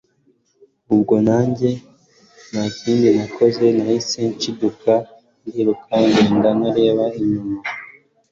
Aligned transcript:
ubwo 0.93 1.15
nanjye 1.27 1.69
ntakindi 2.49 3.07
nakoze 3.17 3.63
nahise 3.75 4.19
nshiduka 4.31 4.91
ndiruka 5.47 5.93
ngenda 6.05 6.49
ntareba 6.59 7.05
inyuma 7.19 7.59